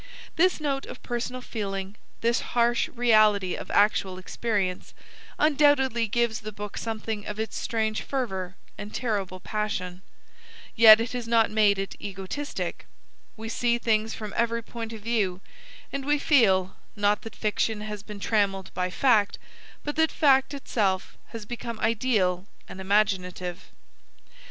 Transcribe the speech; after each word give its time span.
This 0.35 0.59
note 0.59 0.87
of 0.87 1.03
personal 1.03 1.41
feeling, 1.43 1.95
this 2.21 2.39
harsh 2.57 2.87
reality 2.89 3.53
of 3.53 3.69
actual 3.69 4.17
experience, 4.17 4.95
undoubtedly 5.37 6.07
gives 6.07 6.39
the 6.41 6.51
book 6.51 6.75
something 6.75 7.27
of 7.27 7.39
its 7.39 7.55
strange 7.55 8.01
fervour 8.01 8.55
and 8.79 8.91
terrible 8.91 9.39
passion, 9.39 10.01
yet 10.75 10.99
it 10.99 11.11
has 11.11 11.27
not 11.27 11.51
made 11.51 11.77
it 11.77 11.95
egotistic; 12.01 12.87
we 13.37 13.47
see 13.47 13.77
things 13.77 14.15
from 14.15 14.33
every 14.35 14.63
point 14.63 14.91
of 14.91 15.01
view, 15.01 15.39
and 15.93 16.03
we 16.03 16.17
feel, 16.17 16.75
not 16.95 17.21
that 17.21 17.35
fiction 17.35 17.81
has 17.81 18.01
been 18.01 18.19
trammelled 18.19 18.73
by 18.73 18.89
fact, 18.89 19.37
but 19.83 19.95
that 19.97 20.11
fact 20.11 20.55
itself 20.55 21.15
has 21.27 21.45
become 21.45 21.79
ideal 21.79 22.47
and 22.67 22.81
imaginative. 22.81 23.65